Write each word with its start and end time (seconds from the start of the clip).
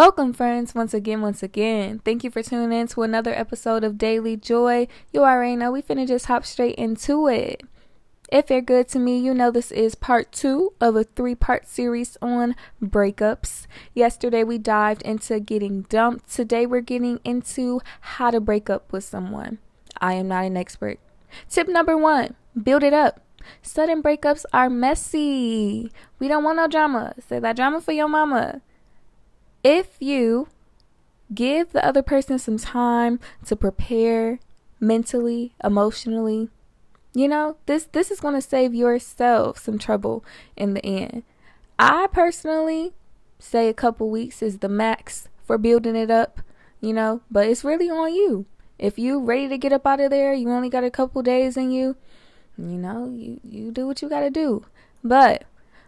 Welcome, 0.00 0.32
friends, 0.32 0.74
once 0.74 0.94
again, 0.94 1.20
once 1.20 1.42
again. 1.42 1.98
Thank 1.98 2.24
you 2.24 2.30
for 2.30 2.42
tuning 2.42 2.72
in 2.72 2.86
to 2.86 3.02
another 3.02 3.34
episode 3.34 3.84
of 3.84 3.98
Daily 3.98 4.34
Joi. 4.34 4.88
You 5.12 5.24
already 5.24 5.56
know 5.56 5.70
we 5.70 5.82
finna 5.82 6.08
just 6.08 6.24
hop 6.24 6.46
straight 6.46 6.76
into 6.76 7.28
it. 7.28 7.60
If 8.32 8.48
you're 8.48 8.62
good 8.62 8.88
to 8.88 8.98
me, 8.98 9.18
you 9.18 9.34
know 9.34 9.50
this 9.50 9.70
is 9.70 9.94
part 9.94 10.32
two 10.32 10.72
of 10.80 10.96
a 10.96 11.04
three 11.04 11.34
part 11.34 11.68
series 11.68 12.16
on 12.22 12.56
breakups. 12.82 13.66
Yesterday 13.92 14.42
we 14.42 14.56
dived 14.56 15.02
into 15.02 15.38
getting 15.38 15.82
dumped. 15.82 16.32
Today 16.32 16.64
we're 16.64 16.80
getting 16.80 17.20
into 17.22 17.82
how 18.00 18.30
to 18.30 18.40
break 18.40 18.70
up 18.70 18.90
with 18.94 19.04
someone. 19.04 19.58
I 20.00 20.14
am 20.14 20.28
not 20.28 20.46
an 20.46 20.56
expert. 20.56 20.98
Tip 21.50 21.68
number 21.68 21.94
one 21.94 22.36
build 22.62 22.82
it 22.82 22.94
up. 22.94 23.20
Sudden 23.60 24.02
breakups 24.02 24.46
are 24.50 24.70
messy. 24.70 25.92
We 26.18 26.26
don't 26.26 26.42
want 26.42 26.56
no 26.56 26.68
drama. 26.68 27.16
Say 27.28 27.38
that 27.38 27.56
drama 27.56 27.82
for 27.82 27.92
your 27.92 28.08
mama. 28.08 28.62
If 29.62 29.96
you 30.00 30.48
give 31.34 31.72
the 31.72 31.84
other 31.84 32.02
person 32.02 32.38
some 32.38 32.58
time 32.58 33.20
to 33.46 33.56
prepare 33.56 34.40
mentally, 34.80 35.54
emotionally, 35.62 36.48
you 37.12 37.28
know, 37.28 37.56
this 37.66 37.84
this 37.92 38.10
is 38.10 38.20
going 38.20 38.34
to 38.34 38.40
save 38.40 38.74
yourself 38.74 39.58
some 39.58 39.78
trouble 39.78 40.24
in 40.56 40.74
the 40.74 40.84
end. 40.84 41.24
I 41.78 42.06
personally 42.12 42.92
say 43.38 43.68
a 43.68 43.74
couple 43.74 44.10
weeks 44.10 44.42
is 44.42 44.58
the 44.58 44.68
max 44.68 45.28
for 45.44 45.58
building 45.58 45.96
it 45.96 46.10
up, 46.10 46.40
you 46.80 46.92
know, 46.92 47.22
but 47.30 47.48
it's 47.48 47.64
really 47.64 47.90
on 47.90 48.14
you. 48.14 48.46
If 48.78 48.98
you 48.98 49.20
ready 49.20 49.48
to 49.48 49.58
get 49.58 49.72
up 49.72 49.86
out 49.86 50.00
of 50.00 50.10
there, 50.10 50.32
you 50.32 50.50
only 50.50 50.70
got 50.70 50.84
a 50.84 50.90
couple 50.90 51.22
days 51.22 51.56
in 51.56 51.70
you, 51.70 51.96
you 52.56 52.78
know, 52.78 53.10
you 53.14 53.40
you 53.44 53.72
do 53.72 53.86
what 53.86 54.00
you 54.02 54.08
got 54.08 54.20
to 54.20 54.30
do. 54.30 54.64
But 55.02 55.44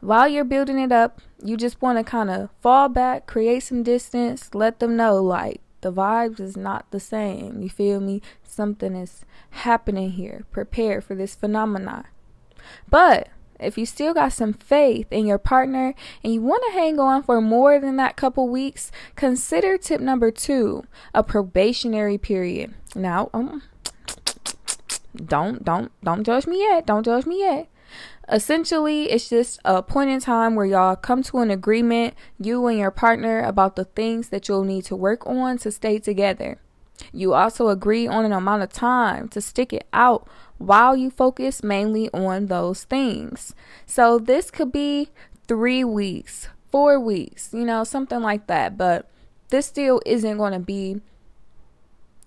while 0.00 0.28
you're 0.28 0.44
building 0.44 0.78
it 0.78 0.92
up, 0.92 1.20
you 1.42 1.56
just 1.56 1.80
want 1.82 1.98
to 1.98 2.04
kind 2.04 2.30
of 2.30 2.50
fall 2.60 2.88
back, 2.88 3.26
create 3.26 3.60
some 3.62 3.82
distance, 3.82 4.54
let 4.54 4.80
them 4.80 4.96
know 4.96 5.22
like 5.22 5.60
the 5.80 5.92
vibes 5.92 6.40
is 6.40 6.56
not 6.56 6.90
the 6.90 7.00
same. 7.00 7.62
You 7.62 7.68
feel 7.68 8.00
me? 8.00 8.22
Something 8.42 8.94
is 8.94 9.24
happening 9.50 10.12
here. 10.12 10.44
Prepare 10.50 11.00
for 11.00 11.14
this 11.14 11.34
phenomenon. 11.34 12.04
But 12.88 13.28
if 13.60 13.78
you 13.78 13.86
still 13.86 14.12
got 14.12 14.32
some 14.32 14.52
faith 14.52 15.06
in 15.10 15.26
your 15.26 15.38
partner 15.38 15.94
and 16.22 16.34
you 16.34 16.42
want 16.42 16.62
to 16.66 16.72
hang 16.72 16.98
on 16.98 17.22
for 17.22 17.40
more 17.40 17.78
than 17.78 17.96
that 17.96 18.16
couple 18.16 18.48
weeks, 18.48 18.90
consider 19.14 19.78
tip 19.78 20.00
number 20.00 20.30
two 20.30 20.84
a 21.14 21.22
probationary 21.22 22.18
period. 22.18 22.74
Now, 22.94 23.30
um, 23.32 23.62
don't 25.16 25.64
don't 25.64 25.92
don't 26.02 26.24
judge 26.24 26.46
me 26.46 26.60
yet. 26.60 26.86
Don't 26.86 27.04
judge 27.04 27.26
me 27.26 27.40
yet. 27.40 27.68
Essentially, 28.28 29.10
it's 29.10 29.28
just 29.28 29.60
a 29.64 29.82
point 29.82 30.10
in 30.10 30.20
time 30.20 30.54
where 30.54 30.66
y'all 30.66 30.96
come 30.96 31.22
to 31.24 31.38
an 31.38 31.50
agreement, 31.50 32.14
you 32.40 32.66
and 32.66 32.78
your 32.78 32.90
partner, 32.90 33.40
about 33.40 33.76
the 33.76 33.84
things 33.84 34.30
that 34.30 34.48
you'll 34.48 34.64
need 34.64 34.84
to 34.86 34.96
work 34.96 35.26
on 35.26 35.58
to 35.58 35.70
stay 35.70 35.98
together. 35.98 36.58
You 37.12 37.34
also 37.34 37.68
agree 37.68 38.06
on 38.06 38.24
an 38.24 38.32
amount 38.32 38.62
of 38.62 38.72
time 38.72 39.28
to 39.28 39.40
stick 39.40 39.72
it 39.72 39.86
out 39.92 40.26
while 40.58 40.96
you 40.96 41.10
focus 41.10 41.62
mainly 41.62 42.08
on 42.10 42.46
those 42.46 42.84
things. 42.84 43.54
So 43.84 44.18
this 44.18 44.50
could 44.50 44.72
be 44.72 45.10
three 45.46 45.84
weeks, 45.84 46.48
four 46.70 46.98
weeks, 46.98 47.50
you 47.52 47.64
know, 47.64 47.84
something 47.84 48.20
like 48.20 48.46
that. 48.48 48.76
But 48.76 49.08
this 49.50 49.66
still 49.66 50.00
isn't 50.04 50.38
going 50.38 50.52
to 50.52 50.58
be 50.58 51.00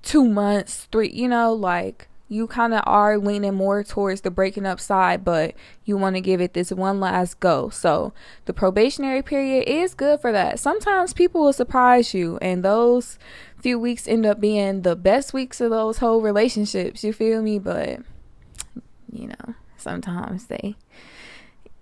two 0.01 0.25
months, 0.25 0.87
three, 0.91 1.09
you 1.09 1.27
know, 1.27 1.53
like 1.53 2.07
you 2.29 2.45
kind 2.45 2.75
of 2.75 2.83
are 2.85 3.17
leaning 3.17 3.55
more 3.55 3.83
towards 3.83 4.21
the 4.21 4.29
breaking 4.29 4.65
up 4.65 4.79
side, 4.79 5.25
but 5.25 5.55
you 5.83 5.97
want 5.97 6.15
to 6.15 6.21
give 6.21 6.39
it 6.39 6.53
this 6.53 6.71
one 6.71 6.99
last 6.99 7.39
go. 7.39 7.69
So 7.69 8.13
the 8.45 8.53
probationary 8.53 9.23
period 9.23 9.67
is 9.67 9.95
good 9.95 10.21
for 10.21 10.31
that. 10.31 10.59
Sometimes 10.59 11.11
people 11.11 11.41
will 11.41 11.53
surprise 11.53 12.13
you, 12.13 12.37
and 12.39 12.63
those 12.63 13.17
few 13.57 13.79
weeks 13.79 14.07
end 14.07 14.25
up 14.25 14.39
being 14.39 14.83
the 14.83 14.95
best 14.95 15.33
weeks 15.33 15.59
of 15.59 15.71
those 15.71 15.97
whole 15.97 16.21
relationships. 16.21 17.03
You 17.03 17.11
feel 17.11 17.41
me? 17.41 17.57
But 17.57 18.01
you 19.11 19.27
know, 19.27 19.55
sometimes 19.75 20.45
they 20.45 20.75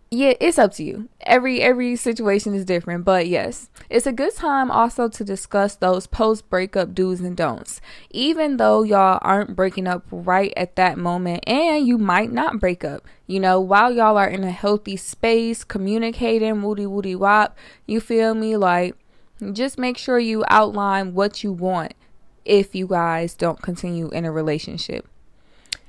yeah, 0.10 0.34
it's 0.40 0.58
up 0.58 0.74
to 0.76 0.84
you. 0.84 1.10
Every 1.22 1.62
every 1.62 1.98
situation 1.98 2.54
is 2.54 2.64
different, 2.64 3.04
but 3.04 3.28
yes, 3.28 3.70
it's 3.90 4.08
a 4.08 4.14
good 4.14 4.34
time 4.36 4.72
also 4.72 5.10
to 5.10 5.24
discuss 5.24 5.76
those 5.76 6.08
post 6.08 6.50
breakup 6.50 6.94
do's 6.94 7.20
and 7.20 7.36
don'ts. 7.36 7.82
Even 8.12 8.56
though 8.56 8.84
y'all 8.84 9.20
aren't 9.22 9.56
breaking 9.56 9.86
up 9.86 10.06
right 10.10 10.54
at 10.56 10.78
that 10.78 10.98
moment 10.98 11.44
and 11.46 11.86
you 11.86 11.98
might 11.98 12.32
not 12.32 12.60
break 12.60 12.86
up. 12.86 13.06
You 13.26 13.42
know, 13.42 13.60
while 13.60 13.92
y'all 13.92 14.16
are 14.16 14.30
in 14.30 14.46
a 14.46 14.52
healthy 14.52 14.96
space, 14.96 15.66
communicating, 15.66 16.62
woody 16.62 16.86
woody 16.86 17.16
wop, 17.16 17.58
you 17.86 18.00
feel 18.00 18.34
me? 18.34 18.56
Like 18.56 18.96
just 19.52 19.78
make 19.78 19.98
sure 19.98 20.20
you 20.20 20.46
outline 20.48 21.16
what 21.16 21.44
you 21.44 21.52
want 21.52 21.94
if 22.46 22.74
you 22.74 22.88
guys 22.88 23.36
don't 23.36 23.62
continue 23.62 24.08
in 24.10 24.24
a 24.24 24.32
relationship 24.32 25.06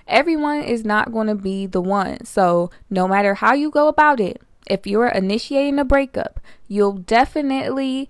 everyone 0.08 0.62
is 0.62 0.84
not 0.84 1.12
going 1.12 1.28
to 1.28 1.34
be 1.34 1.66
the 1.66 1.80
one. 1.80 2.24
So, 2.24 2.70
no 2.90 3.06
matter 3.06 3.34
how 3.34 3.54
you 3.54 3.70
go 3.70 3.88
about 3.88 4.20
it, 4.20 4.42
if 4.66 4.86
you're 4.86 5.08
initiating 5.08 5.78
a 5.78 5.84
breakup, 5.84 6.40
you'll 6.66 6.98
definitely 6.98 8.08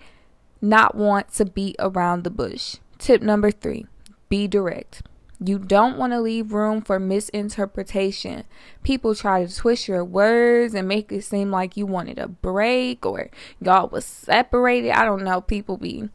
not 0.61 0.95
want 0.95 1.33
to 1.35 1.45
beat 1.45 1.77
around 1.79 2.25
the 2.25 2.31
bush. 2.31 2.77
Tip 2.99 3.23
number 3.23 3.51
three 3.51 3.87
be 4.29 4.47
direct. 4.47 5.03
You 5.41 5.61
don't 5.61 5.97
want 5.97 6.13
to 6.13 6.21
leave 6.21 6.53
room 6.53 6.83
for 6.83 6.99
misinterpretation. 6.99 8.43
People 8.83 9.15
try 9.15 9.47
to 9.47 9.55
twist 9.55 9.87
your 9.87 10.05
words 10.05 10.75
and 10.75 10.89
make 10.89 11.13
it 11.13 11.23
seem 11.23 11.53
like 11.53 11.77
you 11.77 11.87
wanted 11.87 12.19
a 12.19 12.27
break 12.27 13.07
or 13.07 13.31
y'all 13.61 13.89
was 13.89 14.05
separated. 14.05 14.91
I 14.91 15.05
don't 15.05 15.23
know. 15.23 15.41
People 15.41 15.77
be 15.77 16.09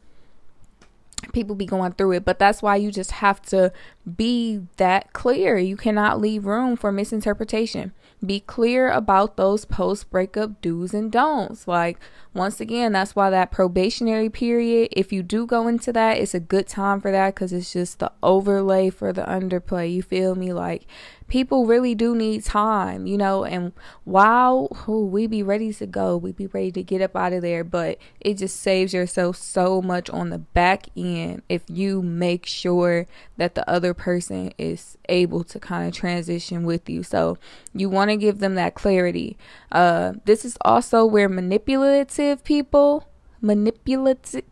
people 1.32 1.56
be 1.56 1.66
going 1.66 1.94
through 1.94 2.12
it 2.12 2.26
but 2.26 2.38
that's 2.38 2.62
why 2.62 2.76
you 2.76 2.92
just 2.92 3.12
have 3.12 3.42
to 3.42 3.72
be 4.16 4.62
that 4.78 5.14
clear. 5.14 5.58
You 5.58 5.78
cannot 5.78 6.20
leave 6.20 6.46
room 6.46 6.76
for 6.76 6.92
misinterpretation. 6.92 7.94
Be 8.26 8.40
clear 8.40 8.90
about 8.90 9.38
those 9.38 9.66
post 9.66 10.10
breakup 10.10 10.62
do's 10.62 10.94
and 10.94 11.12
don'ts. 11.12 11.68
Like 11.68 12.00
once 12.34 12.60
again 12.60 12.94
that's 12.94 13.16
why 13.16 13.30
that 13.30 13.52
probationary 13.52 14.30
period 14.30 14.90
if 14.92 15.14
you 15.14 15.22
do 15.22 15.46
go 15.46 15.68
into 15.68 15.94
that 15.94 16.18
it's 16.18 16.34
a 16.34 16.40
good 16.40 16.68
time 16.68 17.00
for 17.00 17.12
that 17.12 17.36
because 17.36 17.54
it's 17.54 17.74
just 17.74 18.00
the 18.00 18.12
overlay 18.22 18.90
for 18.90 19.12
the 19.14 19.24
underplay. 19.24 19.94
You 19.94 20.02
feel 20.02 20.36
me? 20.36 20.54
Like 20.54 20.86
people 21.28 21.66
really 21.66 21.96
do 21.96 22.16
need 22.16 22.44
time, 22.44 23.08
you 23.08 23.18
know. 23.18 23.44
And 23.44 23.74
while 24.04 24.68
oh, 24.88 25.04
we 25.04 25.28
be 25.28 25.44
ready 25.44 25.74
to 25.74 25.88
go, 25.88 26.16
we 26.16 26.32
be 26.32 26.48
ready 26.48 26.72
to 26.74 26.84
get 26.84 27.02
up 27.02 27.16
out 27.16 27.34
of 27.34 27.42
there, 27.42 27.64
but 27.64 27.98
it 28.20 28.36
just 28.36 28.58
saves 28.60 28.94
yourself 28.94 29.36
so 29.38 29.82
much 29.82 30.10
on 30.10 30.30
the 30.30 30.38
back 30.38 30.88
end 30.96 31.42
if 31.50 31.64
you 31.68 32.02
make 32.02 32.46
sure 32.46 33.08
that 33.38 33.56
the 33.56 33.68
other 33.70 33.93
person 33.94 34.52
is 34.58 34.98
able 35.10 35.44
to 35.46 35.60
kind 35.60 35.88
of 35.88 35.94
transition 35.94 36.64
with 36.64 36.90
you. 36.90 37.04
So 37.04 37.38
you 37.74 37.90
want 37.90 38.12
to 38.12 38.18
give 38.18 38.40
them 38.40 38.56
that 38.56 38.76
clarity. 38.76 39.38
Uh, 39.72 40.14
this 40.26 40.46
is 40.46 40.58
also 40.62 41.06
where 41.06 41.30
manipulative 41.30 42.44
people 42.44 43.08
manipulative 43.44 44.44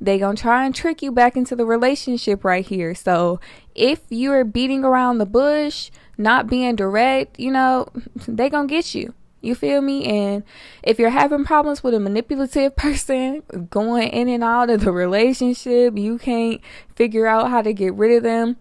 they 0.00 0.18
gonna 0.18 0.36
try 0.36 0.64
and 0.64 0.74
trick 0.74 1.00
you 1.00 1.12
back 1.12 1.36
into 1.36 1.54
the 1.54 1.64
relationship 1.64 2.44
right 2.44 2.66
here. 2.66 2.94
So 2.94 3.40
if 3.74 4.00
you're 4.10 4.44
beating 4.44 4.84
around 4.84 5.18
the 5.18 5.26
bush, 5.26 5.90
not 6.18 6.48
being 6.48 6.74
direct, 6.76 7.38
you 7.38 7.50
know, 7.50 7.86
they 8.28 8.50
gonna 8.50 8.66
get 8.66 8.94
you. 8.94 9.14
You 9.40 9.54
feel 9.54 9.80
me? 9.80 10.04
And 10.04 10.44
if 10.82 10.98
you're 10.98 11.10
having 11.10 11.44
problems 11.44 11.82
with 11.82 11.94
a 11.94 12.00
manipulative 12.00 12.76
person 12.76 13.42
going 13.70 14.08
in 14.08 14.28
and 14.28 14.44
out 14.44 14.70
of 14.70 14.82
the 14.82 14.92
relationship, 14.92 15.96
you 15.96 16.18
can't 16.18 16.60
figure 16.94 17.26
out 17.26 17.50
how 17.50 17.62
to 17.62 17.72
get 17.72 17.94
rid 17.94 18.16
of 18.16 18.22
them. 18.22 18.56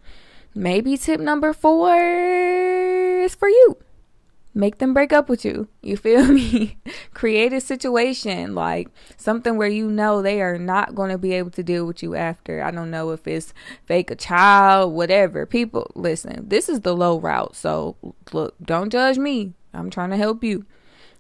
Maybe 0.56 0.98
tip 0.98 1.20
number 1.20 1.54
four 1.54 1.96
is 1.96 3.36
for 3.36 3.48
you 3.48 3.78
make 4.54 4.80
them 4.80 4.94
break 4.94 5.14
up 5.14 5.30
with 5.30 5.46
you. 5.46 5.68
You 5.82 5.98
feel 5.98 6.28
me? 6.32 6.78
Create 7.14 7.54
a 7.54 7.62
situation 7.62 8.56
like 8.56 8.90
something 9.18 9.58
where 9.58 9.68
you 9.68 9.90
know 9.90 10.22
they 10.22 10.42
are 10.42 10.58
not 10.58 10.96
going 10.96 11.12
to 11.12 11.18
be 11.18 11.34
able 11.34 11.52
to 11.52 11.64
deal 11.64 11.86
with 11.86 12.04
you 12.04 12.16
after. 12.16 12.62
I 12.62 12.72
don't 12.72 12.92
know 12.92 13.12
if 13.12 13.28
it's 13.28 13.54
fake 13.86 14.12
a 14.12 14.16
child, 14.16 14.94
whatever. 14.94 15.46
People, 15.46 15.92
listen, 15.96 16.48
this 16.48 16.70
is 16.70 16.82
the 16.82 16.96
low 16.96 17.20
route. 17.20 17.56
So, 17.56 17.96
look, 18.34 18.56
don't 18.62 18.92
judge 18.92 19.18
me. 19.18 19.54
I'm 19.74 19.90
trying 19.90 20.10
to 20.12 20.18
help 20.18 20.44
you. 20.44 20.66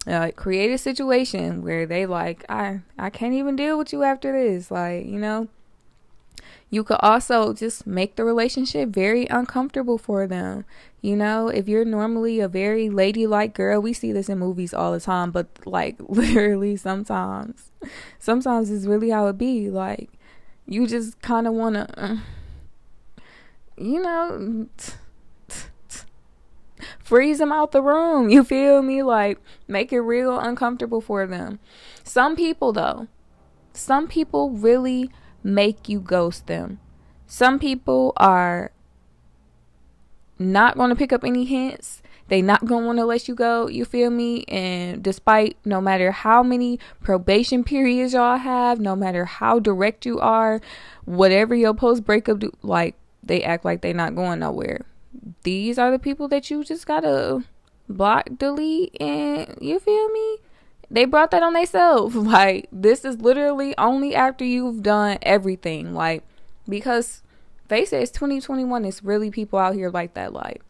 Uh, 0.08 0.32
create 0.36 0.72
a 0.72 0.78
situation 0.78 1.62
where 1.62 1.86
they 1.86 2.06
like, 2.06 2.46
I, 2.50 2.80
I 2.98 3.10
can't 3.10 3.34
even 3.34 3.56
deal 3.58 3.78
with 3.78 3.92
you 3.92 4.04
after 4.04 4.32
this. 4.32 4.72
Like, 4.72 5.06
you 5.06 5.20
know, 5.20 5.50
you 6.70 6.84
could 6.84 7.00
also 7.02 7.54
just 7.54 7.88
make 7.88 8.16
the 8.16 8.24
relationship 8.24 8.90
very 8.90 9.26
uncomfortable 9.28 9.98
for 9.98 10.28
them. 10.28 10.66
You 11.02 11.16
know, 11.16 11.48
if 11.48 11.68
you're 11.68 11.86
normally 11.86 12.40
a 12.40 12.48
very 12.48 12.90
ladylike 12.90 13.54
girl, 13.54 13.82
we 13.82 13.94
see 13.94 14.12
this 14.12 14.30
in 14.30 14.40
movies 14.40 14.74
all 14.74 14.92
the 14.92 15.00
time, 15.00 15.32
but 15.32 15.48
like 15.66 15.96
literally 16.08 16.76
sometimes, 16.76 17.72
sometimes 18.20 18.70
it's 18.70 18.86
really 18.86 19.10
how 19.10 19.28
it 19.28 19.38
be. 19.38 19.70
Like, 19.70 20.10
you 20.68 20.86
just 20.86 21.20
kind 21.22 21.48
of 21.48 21.54
want 21.54 21.76
to, 21.76 22.02
uh, 22.02 22.18
you 23.78 24.02
know, 24.02 24.68
freeze 27.10 27.40
them 27.40 27.52
out 27.52 27.72
the 27.72 27.82
room. 27.82 28.30
You 28.30 28.44
feel 28.44 28.84
me? 28.84 29.02
Like, 29.02 29.40
make 29.68 29.92
it 29.92 30.00
real 30.00 30.40
uncomfortable 30.40 31.02
for 31.02 31.26
them. 31.26 31.58
Some 32.04 32.36
people, 32.36 32.72
though, 32.72 33.08
some 33.74 34.08
people 34.08 34.52
really 34.52 35.10
make 35.44 35.90
you 35.90 36.00
ghost 36.02 36.46
them. 36.46 36.80
Some 37.26 37.58
people 37.58 38.14
are 38.18 38.72
not 40.38 40.78
going 40.78 40.92
to 40.92 40.96
pick 40.96 41.12
up 41.12 41.24
any 41.24 41.46
hints. 41.46 42.04
They 42.28 42.44
not 42.44 42.66
going 42.66 42.84
to 42.84 42.86
want 42.86 43.00
to 43.00 43.06
let 43.06 43.28
you 43.28 43.34
go. 43.34 43.68
You 43.68 43.86
feel 43.86 44.12
me? 44.12 44.44
And 44.48 45.02
despite 45.02 45.58
no 45.66 45.82
matter 45.82 46.12
how 46.12 46.44
many 46.44 46.80
probation 47.02 47.64
periods 47.64 48.14
y'all 48.14 48.38
have, 48.38 48.80
no 48.80 48.96
matter 48.96 49.26
how 49.26 49.58
direct 49.58 50.06
you 50.06 50.20
are, 50.20 50.62
whatever 51.06 51.56
your 51.56 51.74
post 51.74 52.06
breakup 52.06 52.38
do, 52.38 52.52
like 52.62 52.94
they 53.24 53.42
act 53.42 53.66
like 53.66 53.82
they 53.82 53.94
not 53.94 54.14
going 54.14 54.42
nowhere. 54.42 54.86
These 55.44 55.78
are 55.80 55.92
the 55.92 56.00
people 56.00 56.28
that 56.30 56.50
you 56.50 56.64
just 56.64 56.86
got 56.86 57.02
to 57.02 57.44
block, 57.88 58.30
delete 58.38 58.96
and 59.02 59.58
you 59.62 59.80
feel 59.80 60.10
me? 60.10 60.38
They 60.92 61.06
brought 61.06 61.32
that 61.32 61.44
on 61.44 61.54
themselves. 61.54 62.16
Like 62.30 62.68
this 62.72 63.06
is 63.06 63.18
literally 63.20 63.78
only 63.78 64.16
after 64.16 64.46
you've 64.46 64.84
done 64.84 65.18
everything. 65.22 65.94
Like 65.94 66.24
because 66.68 67.24
they 67.70 67.86
say 67.86 68.02
it's 68.04 68.12
2021 68.12 68.84
it's 68.84 69.04
really 69.04 69.32
people 69.32 69.58
out 69.58 69.74
here 69.74 69.90
like 69.90 70.14
that 70.14 70.34
like 70.34 70.62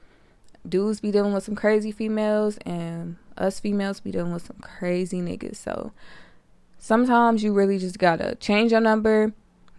dudes 0.67 0.99
be 0.99 1.11
dealing 1.11 1.33
with 1.33 1.43
some 1.43 1.55
crazy 1.55 1.91
females 1.91 2.57
and 2.65 3.17
us 3.37 3.59
females 3.59 3.99
be 3.99 4.11
dealing 4.11 4.33
with 4.33 4.45
some 4.45 4.57
crazy 4.61 5.21
niggas 5.21 5.55
so 5.55 5.91
sometimes 6.77 7.43
you 7.43 7.51
really 7.53 7.79
just 7.79 7.97
gotta 7.97 8.35
change 8.35 8.71
your 8.71 8.81
number 8.81 9.33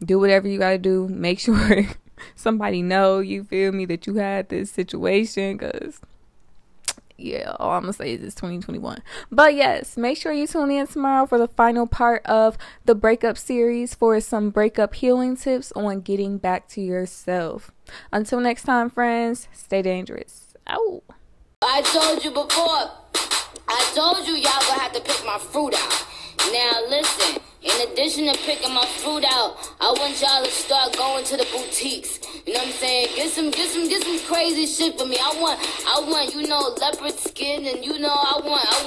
do 0.04 0.18
whatever 0.18 0.48
you 0.48 0.58
gotta 0.58 0.78
do 0.78 1.06
make 1.08 1.38
sure 1.38 1.86
somebody 2.34 2.82
know 2.82 3.20
you 3.20 3.44
feel 3.44 3.72
me 3.72 3.84
that 3.86 4.06
you 4.06 4.14
had 4.14 4.48
this 4.48 4.70
situation 4.70 5.56
because 5.56 6.00
yeah, 7.20 7.54
all 7.60 7.72
I'm 7.72 7.82
gonna 7.82 7.92
say 7.92 8.14
is 8.14 8.22
it's 8.22 8.34
2021. 8.34 9.02
But 9.30 9.54
yes, 9.54 9.96
make 9.96 10.16
sure 10.16 10.32
you 10.32 10.46
tune 10.46 10.70
in 10.70 10.86
tomorrow 10.86 11.26
for 11.26 11.38
the 11.38 11.48
final 11.48 11.86
part 11.86 12.24
of 12.24 12.56
the 12.84 12.94
breakup 12.94 13.36
series 13.36 13.94
for 13.94 14.18
some 14.20 14.50
breakup 14.50 14.94
healing 14.94 15.36
tips 15.36 15.70
on 15.72 16.00
getting 16.00 16.38
back 16.38 16.68
to 16.68 16.80
yourself. 16.80 17.70
Until 18.12 18.40
next 18.40 18.62
time, 18.62 18.90
friends, 18.90 19.48
stay 19.52 19.82
dangerous. 19.82 20.54
Ow. 20.68 21.02
I 21.62 21.82
told 21.82 22.24
you 22.24 22.30
before, 22.30 22.90
I 23.68 23.92
told 23.94 24.26
you 24.26 24.34
y'all 24.34 24.60
gonna 24.68 24.80
have 24.80 24.92
to 24.92 25.00
pick 25.00 25.22
my 25.26 25.38
fruit 25.38 25.74
out. 25.74 26.06
Now 26.52 26.80
listen. 26.88 26.99
In 27.80 27.88
addition 27.92 28.26
to 28.26 28.38
picking 28.44 28.74
my 28.74 28.84
fruit 28.84 29.24
out, 29.24 29.56
I 29.80 29.88
want 29.96 30.20
y'all 30.20 30.44
to 30.44 30.50
start 30.50 30.94
going 30.98 31.24
to 31.24 31.36
the 31.38 31.48
boutiques. 31.48 32.20
You 32.44 32.52
know 32.52 32.60
what 32.60 32.68
I'm 32.68 32.74
saying? 32.74 33.08
Get 33.16 33.30
some, 33.32 33.50
get 33.50 33.70
some, 33.70 33.88
get 33.88 34.02
some 34.04 34.18
crazy 34.28 34.66
shit 34.66 34.98
for 34.98 35.06
me. 35.06 35.16
I 35.16 35.32
want, 35.40 35.58
I 35.88 36.04
want, 36.04 36.34
you 36.34 36.46
know, 36.46 36.76
leopard 36.76 37.18
skin, 37.18 37.64
and 37.64 37.82
you 37.82 37.98
know, 37.98 38.12
I 38.12 38.38
want, 38.44 38.66
I 38.68 38.76